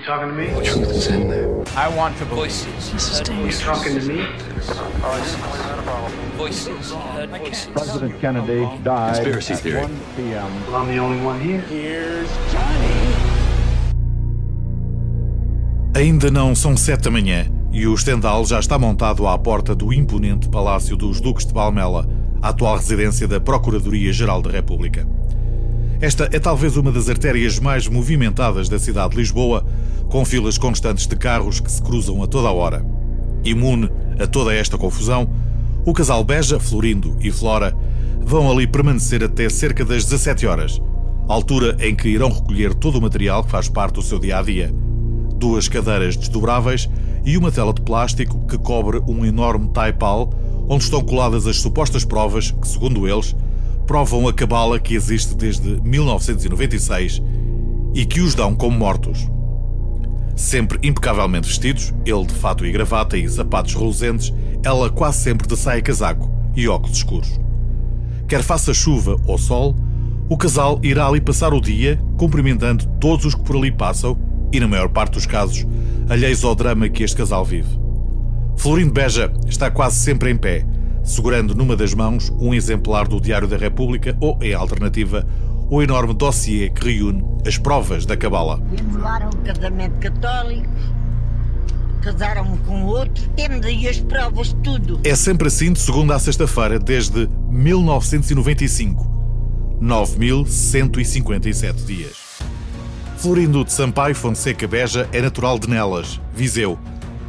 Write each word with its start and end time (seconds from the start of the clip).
You 0.00 0.06
talking 0.06 0.28
to 0.28 0.34
me? 0.34 0.46
The 0.46 0.64
truth 0.64 0.90
is 0.92 1.06
in 1.08 1.28
there. 1.28 1.62
I 1.76 1.94
want 1.94 2.16
to 2.18 2.24
voices. 2.24 2.90
This 2.90 3.10
is 3.10 3.18
You 3.18 3.24
dangerous. 3.26 3.60
talking 3.60 4.00
to 4.00 4.06
me? 4.06 4.24
Voices. 6.38 6.94
President 7.74 8.18
Kennedy 8.18 8.64
died 8.82 9.16
Conspiracy 9.16 9.52
at 9.52 9.60
theory. 9.60 9.82
1 9.82 10.00
p.m. 10.16 10.66
Well, 10.66 10.76
I'm 10.76 10.88
the 10.88 10.98
only 10.98 11.22
one 11.22 11.38
here. 11.38 12.24
Ainda 15.94 16.30
não 16.30 16.54
são 16.54 16.74
sete 16.78 17.02
da 17.02 17.10
manhã 17.10 17.44
e 17.70 17.86
o 17.86 17.94
estendal 17.94 18.42
já 18.46 18.58
está 18.58 18.78
montado 18.78 19.26
à 19.26 19.36
porta 19.36 19.74
do 19.74 19.92
imponente 19.92 20.48
Palácio 20.48 20.96
dos 20.96 21.20
Duques 21.20 21.44
de 21.44 21.52
Palmela, 21.52 22.08
a 22.40 22.48
atual 22.48 22.76
residência 22.76 23.28
da 23.28 23.38
Procuradoria-Geral 23.38 24.40
da 24.40 24.50
República. 24.50 25.06
Esta 26.00 26.30
é 26.32 26.38
talvez 26.38 26.78
uma 26.78 26.90
das 26.90 27.10
artérias 27.10 27.58
mais 27.58 27.86
movimentadas 27.86 28.70
da 28.70 28.78
cidade 28.78 29.10
de 29.10 29.16
Lisboa, 29.18 29.66
com 30.08 30.24
filas 30.24 30.56
constantes 30.56 31.06
de 31.06 31.14
carros 31.14 31.60
que 31.60 31.70
se 31.70 31.82
cruzam 31.82 32.22
a 32.22 32.26
toda 32.26 32.48
a 32.48 32.52
hora. 32.52 32.82
Imune 33.44 33.90
a 34.18 34.26
toda 34.26 34.54
esta 34.54 34.78
confusão, 34.78 35.28
o 35.84 35.92
casal 35.92 36.24
Beja, 36.24 36.58
Florindo 36.58 37.16
e 37.20 37.30
Flora 37.30 37.76
vão 38.18 38.50
ali 38.50 38.66
permanecer 38.66 39.22
até 39.22 39.48
cerca 39.50 39.84
das 39.84 40.06
17 40.06 40.46
horas, 40.46 40.80
altura 41.28 41.76
em 41.80 41.94
que 41.94 42.08
irão 42.08 42.30
recolher 42.30 42.72
todo 42.72 42.96
o 42.96 43.02
material 43.02 43.44
que 43.44 43.50
faz 43.50 43.68
parte 43.68 43.96
do 43.96 44.02
seu 44.02 44.18
dia 44.18 44.38
a 44.38 44.42
dia. 44.42 44.74
Duas 45.36 45.68
cadeiras 45.68 46.16
desdobráveis 46.16 46.88
e 47.26 47.36
uma 47.36 47.52
tela 47.52 47.74
de 47.74 47.82
plástico 47.82 48.46
que 48.46 48.56
cobre 48.56 49.02
um 49.06 49.24
enorme 49.24 49.68
taipal 49.68 50.32
onde 50.66 50.84
estão 50.84 51.02
coladas 51.02 51.46
as 51.46 51.60
supostas 51.60 52.04
provas 52.04 52.52
que, 52.52 52.68
segundo 52.68 53.06
eles, 53.06 53.34
provam 53.90 54.28
a 54.28 54.32
cabala 54.32 54.78
que 54.78 54.94
existe 54.94 55.34
desde 55.34 55.80
1996 55.82 57.20
e 57.92 58.06
que 58.06 58.20
os 58.20 58.36
dão 58.36 58.54
como 58.54 58.78
mortos. 58.78 59.28
Sempre 60.36 60.78
impecavelmente 60.80 61.48
vestidos, 61.48 61.92
ele 62.06 62.24
de 62.24 62.34
fato 62.34 62.64
e 62.64 62.70
gravata 62.70 63.18
e 63.18 63.28
sapatos 63.28 63.74
reluzentes, 63.74 64.32
ela 64.62 64.88
quase 64.90 65.18
sempre 65.18 65.48
de 65.48 65.56
saia 65.56 65.82
casaco 65.82 66.30
e 66.54 66.68
óculos 66.68 66.98
escuros. 66.98 67.40
Quer 68.28 68.44
faça 68.44 68.72
chuva 68.72 69.16
ou 69.26 69.36
sol, 69.36 69.74
o 70.28 70.36
casal 70.36 70.78
irá 70.84 71.08
ali 71.08 71.20
passar 71.20 71.52
o 71.52 71.60
dia 71.60 72.00
cumprimentando 72.16 72.86
todos 73.00 73.26
os 73.26 73.34
que 73.34 73.42
por 73.42 73.56
ali 73.56 73.72
passam 73.72 74.16
e, 74.52 74.60
na 74.60 74.68
maior 74.68 74.88
parte 74.88 75.14
dos 75.14 75.26
casos, 75.26 75.66
alheios 76.08 76.44
ao 76.44 76.54
drama 76.54 76.88
que 76.88 77.02
este 77.02 77.16
casal 77.16 77.44
vive. 77.44 77.76
Florindo 78.56 78.92
Beja 78.92 79.32
está 79.48 79.68
quase 79.68 79.96
sempre 79.96 80.30
em 80.30 80.36
pé, 80.36 80.64
segurando 81.10 81.54
numa 81.54 81.76
das 81.76 81.92
mãos 81.92 82.32
um 82.38 82.54
exemplar 82.54 83.08
do 83.08 83.20
Diário 83.20 83.48
da 83.48 83.56
República 83.56 84.16
ou, 84.20 84.38
em 84.40 84.54
alternativa, 84.54 85.26
o 85.68 85.82
enorme 85.82 86.14
dossiê 86.14 86.70
que 86.70 86.92
reúne 86.92 87.24
as 87.46 87.58
provas 87.58 88.06
da 88.06 88.16
cabala. 88.16 88.62
Anularam 88.78 89.30
o 89.30 89.36
casamento 89.38 89.98
católico, 90.00 90.68
casaram 92.00 92.44
um 92.44 92.56
com 92.58 92.84
outro, 92.84 93.28
temos 93.36 93.66
aí 93.66 93.88
as 93.88 94.00
provas, 94.00 94.56
tudo. 94.62 95.00
É 95.04 95.14
sempre 95.14 95.48
assim 95.48 95.72
de 95.72 95.80
segunda 95.80 96.14
a 96.14 96.18
sexta-feira 96.18 96.78
desde 96.78 97.28
1995. 97.48 99.10
9.157 99.80 101.86
dias. 101.86 102.40
Florindo 103.16 103.64
de 103.64 103.72
Sampaio 103.72 104.14
Fonseca 104.14 104.68
Beja 104.68 105.08
é 105.12 105.20
natural 105.20 105.58
de 105.58 105.68
Nelas, 105.68 106.20
Viseu, 106.34 106.78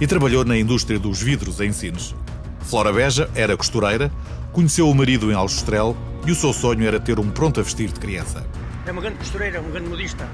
e 0.00 0.06
trabalhou 0.06 0.44
na 0.44 0.58
indústria 0.58 0.98
dos 0.98 1.22
vidros 1.22 1.60
em 1.60 1.72
Sines. 1.72 2.14
Flora 2.62 2.92
Beja 2.92 3.28
era 3.34 3.56
costureira, 3.56 4.10
conheceu 4.52 4.88
o 4.88 4.94
marido 4.94 5.30
em 5.30 5.34
Aljustrel 5.34 5.96
e 6.26 6.30
o 6.30 6.34
seu 6.34 6.52
sonho 6.52 6.86
era 6.86 7.00
ter 7.00 7.18
um 7.18 7.30
pronto 7.30 7.60
a 7.60 7.62
vestir 7.62 7.90
de 7.90 8.00
criança. 8.00 8.46
É 8.86 8.92
uma 8.92 9.00
grande 9.00 9.18
costureira, 9.18 9.60
um 9.60 9.70
grande 9.70 9.88
modista. 9.88 10.28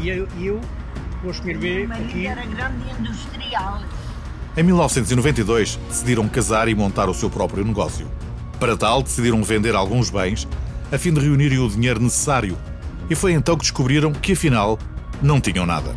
E 0.00 0.08
eu, 0.08 0.28
eu 0.40 0.60
vou 1.22 1.32
marido 1.32 1.92
aqui. 1.92 2.26
era 2.26 2.44
grande 2.44 2.90
industrial. 2.98 3.82
Em 4.56 4.62
1992, 4.62 5.78
decidiram 5.88 6.28
casar 6.28 6.68
e 6.68 6.74
montar 6.74 7.08
o 7.08 7.14
seu 7.14 7.28
próprio 7.28 7.64
negócio. 7.64 8.06
Para 8.60 8.76
tal, 8.76 9.02
decidiram 9.02 9.42
vender 9.42 9.74
alguns 9.74 10.10
bens 10.10 10.46
a 10.92 10.98
fim 10.98 11.12
de 11.12 11.20
reunirem 11.20 11.58
o 11.58 11.68
dinheiro 11.68 12.00
necessário. 12.00 12.56
E 13.10 13.14
foi 13.14 13.32
então 13.32 13.56
que 13.56 13.62
descobriram 13.62 14.12
que, 14.12 14.32
afinal, 14.32 14.78
não 15.20 15.40
tinham 15.40 15.66
nada. 15.66 15.94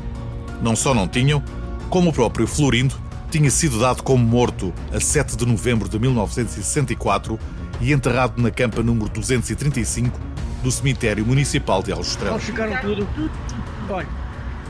Não 0.62 0.76
só 0.76 0.94
não 0.94 1.08
tinham, 1.08 1.44
como 1.90 2.10
o 2.10 2.14
próprio 2.14 2.48
Florindo 2.48 2.96
tinha 3.30 3.52
sido 3.52 3.80
dado 3.80 4.04
como 4.04 4.24
morto 4.24 4.74
a 4.94 5.00
7 5.00 5.36
de 5.36 5.46
novembro 5.46 5.90
de 5.90 6.00
1964 6.00 7.40
e 7.82 7.92
enterrado 7.92 8.42
na 8.42 8.50
campa 8.50 8.82
número 8.82 9.10
235 9.10 10.20
do 10.64 10.72
cemitério 10.72 11.26
municipal 11.26 11.84
de 11.84 11.92
Aljustrel. 11.92 12.34
Eles 12.34 12.44
ficaram 12.46 12.82
tudo. 12.82 13.08
Olha, 13.90 14.08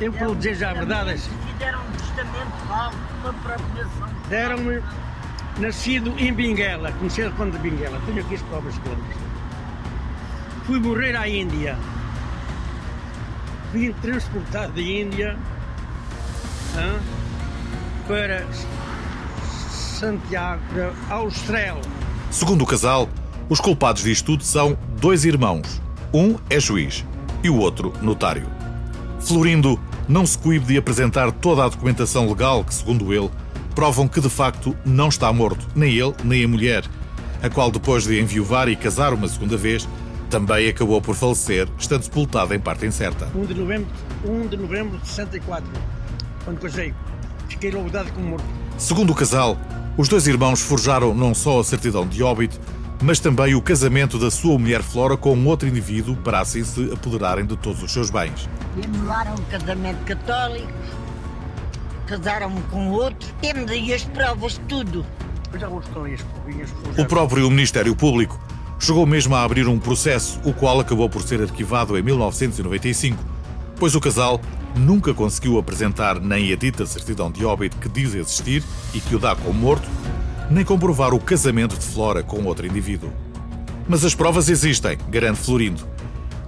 eu 0.01 0.12
vou 0.12 0.35
dizer 0.35 0.56
já 0.56 0.72
a 0.72 0.73
verdade. 0.73 1.22
Fizeram 1.53 1.79
um 1.81 1.91
testamento 1.91 2.67
falso, 2.67 2.97
uma 3.22 3.34
procuração. 3.34 4.09
Deram-me 4.29 4.81
nascido 5.59 6.13
em 6.17 6.34
Benguela, 6.34 6.91
conhecido 6.94 7.31
quando 7.35 7.53
de 7.53 7.59
Benguela. 7.59 8.00
Tenho 8.06 8.22
aqui 8.22 8.35
as 8.35 8.41
provas 8.44 8.75
todas. 8.79 9.28
Fui 10.66 10.79
morrer 10.79 11.16
à 11.16 11.28
Índia. 11.28 11.78
Vim 13.73 13.91
transportado 13.94 14.73
da 14.73 14.81
Índia 14.81 15.38
hã, 16.75 17.00
para 18.07 18.45
Santiago, 19.41 20.62
para 20.73 20.94
Austrel. 21.09 21.81
Segundo 22.31 22.63
o 22.63 22.66
casal, 22.66 23.09
os 23.50 23.59
culpados 23.59 24.03
disto 24.03 24.25
tudo 24.25 24.44
são 24.44 24.78
dois 25.00 25.25
irmãos. 25.25 25.81
Um 26.13 26.35
é 26.50 26.59
juiz 26.59 27.06
e 27.44 27.50
o 27.50 27.57
outro 27.57 27.94
notário. 28.01 28.47
Florindo 29.19 29.79
não 30.07 30.25
se 30.25 30.38
coíbe 30.38 30.66
de 30.66 30.78
apresentar 30.78 31.31
toda 31.34 31.66
a 31.66 31.69
documentação 31.69 32.28
legal 32.29 32.63
que, 32.63 32.73
segundo 32.73 33.13
ele, 33.13 33.29
provam 33.75 34.07
que 34.07 34.22
de 34.22 34.29
facto 34.29 34.75
não 34.85 35.09
está 35.09 35.31
morto, 35.34 35.67
nem 35.75 35.94
ele 35.94 36.16
nem 36.23 36.46
a 36.46 36.47
mulher, 36.47 36.85
a 37.44 37.50
qual 37.50 37.69
depois 37.69 38.06
de 38.06 38.19
enviuvar 38.19 38.69
e 38.69 38.75
casar 38.75 39.13
uma 39.13 39.28
segunda 39.28 39.57
vez, 39.57 39.88
também 40.29 40.69
acabou 40.69 41.01
por 41.01 41.16
falecer, 41.16 41.67
estando 41.78 42.03
sepultada 42.03 42.56
em 42.56 42.59
parte 42.59 42.85
incerta. 42.85 43.28
1 43.35 43.46
de 43.46 43.53
novembro, 43.53 43.88
1 44.25 44.47
de 44.47 44.57
novembro 44.57 44.97
de 44.97 45.07
64, 45.07 45.69
quando 46.46 46.59
casei. 46.59 46.94
Fiquei 47.50 47.72
logo 47.72 47.90
dado 47.90 48.12
como 48.13 48.28
morto. 48.28 48.46
Segundo 48.78 49.12
o 49.12 49.16
casal, 49.16 49.58
os 49.97 50.08
dois 50.08 50.28
irmãos 50.28 50.62
forjaram 50.62 51.13
não 51.13 51.34
só 51.34 51.59
a 51.59 51.63
certidão 51.63 52.08
de 52.08 52.22
óbito, 52.22 52.59
mas 53.02 53.19
também 53.19 53.56
o 53.56 53.62
casamento 53.62 54.18
da 54.18 54.30
sua 54.31 54.58
mulher 54.58 54.81
Flora 54.81 55.16
com 55.16 55.34
um 55.34 55.47
outro 55.47 55.68
indivíduo 55.68 56.16
para 56.18 56.40
assim 56.40 56.63
se 56.63 56.91
apoderarem 56.91 57.46
de 57.46 57.56
todos 57.58 57.81
os 57.81 57.91
seus 57.91 58.09
bens. 58.09 58.50
E 58.75 58.85
anularam 58.85 59.35
o 59.35 59.41
casamento 59.44 60.03
católico, 60.06 60.72
casaram 62.06 62.50
um 62.50 62.62
com 62.63 62.90
outro, 62.90 63.30
temos 63.41 63.69
aí 63.72 63.94
as 63.94 64.03
provas, 64.03 64.59
tudo. 64.68 65.06
As 65.53 66.22
provinhas. 66.22 66.69
O 66.97 67.06
próprio 67.06 67.50
Ministério 67.50 67.96
Público 67.96 68.40
chegou 68.79 69.06
mesmo 69.06 69.35
a 69.35 69.44
abrir 69.44 69.68
um 69.68 69.79
processo, 69.79 70.40
o 70.44 70.53
qual 70.53 70.79
acabou 70.79 71.09
por 71.09 71.22
ser 71.24 71.41
arquivado 71.41 71.97
em 71.97 72.02
1995, 72.02 73.24
pois 73.80 73.96
o 73.96 74.02
casal 74.02 74.42
nunca 74.76 75.14
conseguiu 75.14 75.58
apresentar 75.58 76.20
nem 76.20 76.52
a 76.52 76.56
dita 76.56 76.86
certidão 76.86 77.32
de 77.32 77.46
óbito 77.46 77.78
que 77.78 77.90
diz 77.90 78.14
existir 78.14 78.64
e 78.94 79.00
que 79.00 79.16
o 79.16 79.20
dá 79.20 79.36
como 79.36 79.54
morto, 79.54 79.88
nem 80.50 80.64
comprovar 80.64 81.14
o 81.14 81.20
casamento 81.20 81.78
de 81.78 81.86
Flora 81.86 82.24
com 82.24 82.44
outro 82.46 82.66
indivíduo. 82.66 83.12
Mas 83.88 84.04
as 84.04 84.14
provas 84.14 84.50
existem, 84.50 84.98
garante 85.10 85.40
Florindo, 85.40 85.88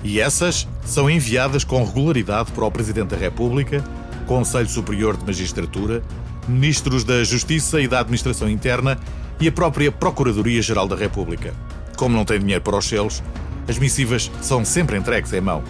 e 0.04 0.20
essas 0.20 0.68
são 0.86 1.10
enviadas 1.10 1.64
com 1.64 1.84
regularidade 1.84 2.52
para 2.52 2.66
o 2.66 2.72
Presidente 2.72 3.10
da 3.10 3.18
República, 3.18 3.84
Conselho 4.26 4.70
Superior 4.70 5.18
de 5.18 5.26
Magistratura, 5.26 6.04
Ministros 6.48 7.04
da 7.04 7.24
Justiça 7.24 7.82
e 7.82 7.88
da 7.88 8.00
Administração 8.00 8.50
Interna 8.50 8.98
e 9.40 9.48
a 9.48 9.52
própria 9.52 9.92
Procuradoria-Geral 9.92 10.88
da 10.88 10.96
República. 10.96 11.54
Como 11.96 12.16
não 12.16 12.26
tem 12.26 12.40
dinheiro 12.40 12.64
para 12.64 12.78
os 12.78 12.86
selos, 12.86 13.22
as 13.68 13.78
missivas 13.78 14.32
são 14.42 14.64
sempre 14.64 14.98
entregues 14.98 15.34
em 15.34 15.42
mão. 15.42 15.64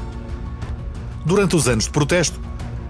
Durante 1.25 1.55
os 1.55 1.67
anos 1.67 1.85
de 1.85 1.89
protesto, 1.89 2.39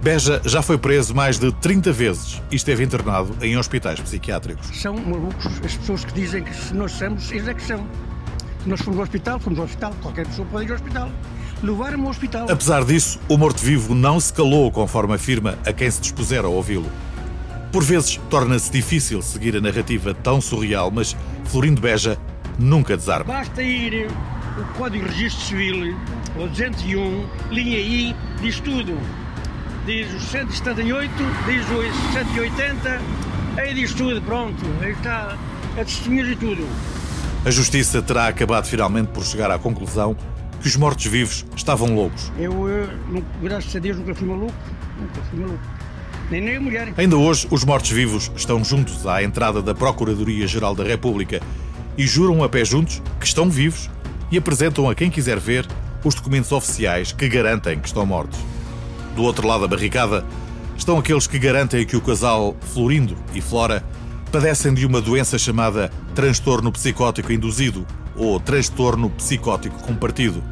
Beja 0.01 0.41
já 0.45 0.61
foi 0.61 0.77
preso 0.77 1.13
mais 1.13 1.37
de 1.37 1.51
30 1.51 1.91
vezes 1.91 2.41
e 2.49 2.55
esteve 2.55 2.83
internado 2.83 3.35
em 3.41 3.57
hospitais 3.57 3.99
psiquiátricos. 3.99 4.67
São 4.79 4.95
malucos 4.95 5.45
as 5.63 5.75
pessoas 5.75 6.05
que 6.05 6.13
dizem 6.13 6.43
que 6.43 6.55
se 6.55 6.73
nós 6.73 6.91
somos, 6.93 7.31
eles 7.31 7.47
é 7.47 7.53
que 7.53 7.63
são. 7.63 7.85
Nós 8.65 8.81
fomos 8.81 8.99
ao 8.99 9.03
hospital, 9.03 9.39
fomos 9.39 9.59
ao 9.59 9.65
hospital. 9.65 9.93
Qualquer 10.01 10.25
pessoa 10.25 10.47
pode 10.49 10.65
ir 10.65 10.69
ao 10.69 10.75
hospital. 10.75 11.11
Levaram-me 11.61 12.03
ao 12.05 12.11
hospital. 12.11 12.47
Apesar 12.49 12.85
disso, 12.85 13.19
o 13.27 13.37
morto-vivo 13.37 13.93
não 13.93 14.19
se 14.19 14.31
calou 14.31 14.71
conforme 14.71 15.15
afirma 15.15 15.57
a 15.65 15.73
quem 15.73 15.91
se 15.91 15.99
dispuser 15.99 16.45
a 16.45 16.47
ouvi-lo. 16.47 16.89
Por 17.71 17.83
vezes, 17.83 18.19
torna-se 18.29 18.71
difícil 18.71 19.21
seguir 19.21 19.55
a 19.57 19.61
narrativa 19.61 20.13
tão 20.13 20.39
surreal, 20.39 20.89
mas 20.89 21.15
Florindo 21.45 21.81
Beja 21.81 22.17
nunca 22.57 22.95
desarma. 22.95 23.33
Basta 23.33 23.61
ir 23.61 24.07
o 24.57 24.77
Código 24.77 25.05
de 25.05 25.11
Registro 25.11 25.45
Civil, 25.45 25.95
o 26.39 26.47
201, 26.47 27.25
linha 27.51 27.77
I, 27.79 28.15
diz 28.41 28.59
tudo. 28.59 28.97
Diz 29.85 30.13
o 30.13 30.19
178, 30.19 31.11
diz 31.45 31.65
o 31.69 32.13
180, 32.13 33.01
aí 33.57 33.73
diz 33.73 33.93
tudo, 33.93 34.21
pronto. 34.21 34.63
Aí 34.81 34.91
está 34.91 35.37
a 35.79 35.83
testemunhas 35.83 36.29
e 36.29 36.35
tudo. 36.35 36.67
A 37.45 37.51
justiça 37.51 38.01
terá 38.01 38.27
acabado 38.27 38.65
finalmente 38.65 39.07
por 39.07 39.23
chegar 39.23 39.49
à 39.49 39.57
conclusão 39.57 40.15
que 40.61 40.67
os 40.67 40.75
mortos-vivos 40.75 41.45
estavam 41.55 41.95
loucos. 41.95 42.31
Eu, 42.37 42.67
eh, 42.69 42.87
não- 43.09 43.23
graças 43.41 43.73
a 43.75 43.79
Deus, 43.79 43.97
nunca 43.97 44.13
fui 44.13 44.27
maluco. 44.27 44.53
Nunca 44.99 45.21
fui 45.29 45.39
maluco. 45.39 45.59
Nem 46.29 46.41
nem 46.41 46.57
a 46.57 46.61
mulher. 46.61 46.93
Ainda 46.97 47.17
hoje, 47.17 47.47
os 47.49 47.63
mortos-vivos 47.63 48.29
estão 48.35 48.63
juntos 48.63 49.07
à 49.07 49.23
entrada 49.23 49.61
da 49.61 49.73
Procuradoria-Geral 49.73 50.75
da 50.75 50.83
República 50.83 51.41
e 51.97 52.05
juram 52.05 52.43
a 52.43 52.49
pé 52.49 52.63
juntos 52.63 53.01
que 53.19 53.25
estão 53.25 53.49
vivos 53.49 53.89
e 54.31 54.37
apresentam 54.37 54.87
a 54.89 54.93
quem 54.93 55.09
quiser 55.09 55.39
ver 55.39 55.65
os 56.03 56.15
documentos 56.15 56.51
oficiais 56.51 57.11
que 57.11 57.27
garantem 57.27 57.79
que 57.79 57.87
estão 57.87 58.05
mortos. 58.05 58.39
Do 59.15 59.23
outro 59.23 59.47
lado 59.47 59.61
da 59.61 59.67
barricada 59.67 60.25
estão 60.77 60.97
aqueles 60.97 61.27
que 61.27 61.39
garantem 61.39 61.85
que 61.85 61.97
o 61.97 62.01
casal 62.01 62.55
Florindo 62.73 63.15
e 63.33 63.41
Flora 63.41 63.83
padecem 64.31 64.73
de 64.73 64.85
uma 64.85 65.01
doença 65.01 65.37
chamada 65.37 65.91
transtorno 66.15 66.71
psicótico 66.71 67.31
induzido 67.31 67.85
ou 68.15 68.39
transtorno 68.39 69.09
psicótico 69.09 69.81
compartido, 69.83 70.43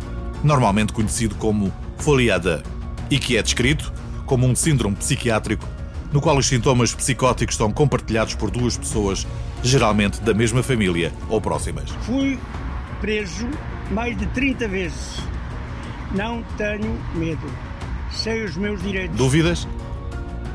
normalmente 0.43 0.93
conhecido 0.93 1.35
como 1.35 1.73
foliada, 1.97 2.63
e 3.09 3.19
que 3.19 3.37
é 3.37 3.41
descrito 3.41 3.93
como 4.25 4.45
um 4.45 4.55
síndrome 4.55 4.95
psiquiátrico 4.95 5.67
no 6.11 6.21
qual 6.21 6.37
os 6.37 6.47
sintomas 6.47 6.93
psicóticos 6.93 7.55
são 7.55 7.71
compartilhados 7.71 8.35
por 8.35 8.49
duas 8.49 8.77
pessoas, 8.77 9.27
geralmente 9.63 10.21
da 10.21 10.33
mesma 10.33 10.63
família 10.63 11.11
ou 11.29 11.41
próximas. 11.41 11.89
Fui 12.01 12.39
preso 13.01 13.47
mais 13.91 14.17
de 14.17 14.25
30 14.27 14.67
vezes. 14.67 15.19
Não 16.13 16.43
tenho 16.57 16.97
medo. 17.15 17.51
Sei 18.11 18.43
os 18.43 18.55
meus 18.55 18.81
direitos. 18.81 19.17
Dúvidas? 19.17 19.67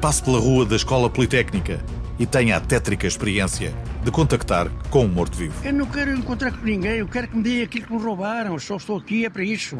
Passe 0.00 0.22
pela 0.22 0.38
rua 0.38 0.64
da 0.64 0.76
Escola 0.76 1.10
Politécnica 1.10 1.84
e 2.18 2.26
tenha 2.26 2.56
a 2.56 2.60
tétrica 2.60 3.06
experiência 3.06 3.72
de 4.02 4.10
contactar 4.10 4.68
com 4.90 5.04
um 5.04 5.08
morto-vivo. 5.08 5.54
Eu 5.64 5.72
não 5.72 5.86
quero 5.86 6.14
encontrar 6.14 6.52
com 6.52 6.64
ninguém, 6.64 6.98
eu 6.98 7.08
quero 7.08 7.28
que 7.28 7.36
me 7.36 7.42
deem 7.42 7.62
aquilo 7.62 7.86
que 7.86 7.92
me 7.92 8.02
roubaram. 8.02 8.58
Só 8.58 8.76
estou 8.76 8.96
aqui 8.96 9.24
é 9.24 9.30
para 9.30 9.44
isso. 9.44 9.78